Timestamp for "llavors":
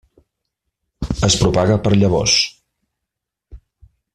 1.99-2.39